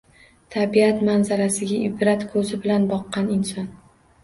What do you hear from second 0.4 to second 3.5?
Tabiat manzarasiga ibrat ko‘zi bilan boqqan